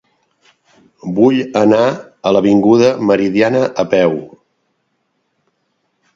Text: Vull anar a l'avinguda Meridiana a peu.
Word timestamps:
Vull 1.19 1.37
anar 1.61 1.83
a 1.91 2.31
l'avinguda 2.37 2.89
Meridiana 3.11 3.63
a 3.85 3.87
peu. 3.93 4.19